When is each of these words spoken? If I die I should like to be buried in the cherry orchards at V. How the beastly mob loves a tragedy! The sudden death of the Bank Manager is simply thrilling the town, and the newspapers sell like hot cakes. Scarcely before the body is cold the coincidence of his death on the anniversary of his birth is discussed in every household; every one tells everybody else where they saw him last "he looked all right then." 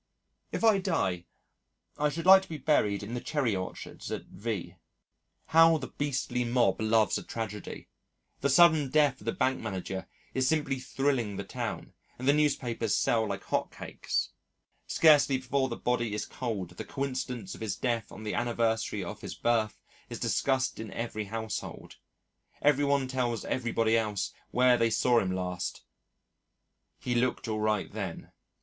If 0.51 0.63
I 0.63 0.79
die 0.79 1.25
I 1.95 2.09
should 2.09 2.25
like 2.25 2.41
to 2.41 2.49
be 2.49 2.57
buried 2.57 3.03
in 3.03 3.13
the 3.13 3.21
cherry 3.21 3.55
orchards 3.55 4.11
at 4.11 4.25
V. 4.25 4.77
How 5.45 5.77
the 5.77 5.89
beastly 5.89 6.43
mob 6.43 6.81
loves 6.81 7.19
a 7.19 7.23
tragedy! 7.23 7.87
The 8.39 8.49
sudden 8.49 8.89
death 8.89 9.21
of 9.21 9.25
the 9.25 9.31
Bank 9.31 9.61
Manager 9.61 10.07
is 10.33 10.47
simply 10.47 10.79
thrilling 10.79 11.35
the 11.35 11.43
town, 11.43 11.93
and 12.17 12.27
the 12.27 12.33
newspapers 12.33 12.97
sell 12.97 13.27
like 13.27 13.43
hot 13.43 13.69
cakes. 13.71 14.29
Scarcely 14.87 15.37
before 15.37 15.69
the 15.69 15.77
body 15.77 16.15
is 16.15 16.25
cold 16.25 16.71
the 16.71 16.83
coincidence 16.83 17.53
of 17.53 17.61
his 17.61 17.75
death 17.75 18.11
on 18.11 18.23
the 18.23 18.33
anniversary 18.33 19.03
of 19.03 19.21
his 19.21 19.35
birth 19.35 19.79
is 20.09 20.19
discussed 20.19 20.79
in 20.79 20.91
every 20.93 21.25
household; 21.25 21.97
every 22.63 22.83
one 22.85 23.07
tells 23.07 23.45
everybody 23.45 23.95
else 23.95 24.33
where 24.49 24.77
they 24.79 24.89
saw 24.89 25.19
him 25.19 25.31
last 25.31 25.83
"he 26.97 27.13
looked 27.13 27.47
all 27.47 27.59
right 27.59 27.91
then." 27.93 28.31